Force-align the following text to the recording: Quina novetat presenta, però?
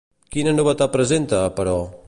Quina 0.35 0.53
novetat 0.59 0.95
presenta, 0.97 1.43
però? 1.61 1.77